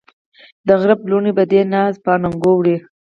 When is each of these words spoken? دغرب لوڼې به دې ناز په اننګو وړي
دغرب 0.69 0.99
لوڼې 1.09 1.31
به 1.37 1.43
دې 1.51 1.61
ناز 1.73 1.93
په 2.03 2.09
اننګو 2.15 2.51
وړي 2.55 2.77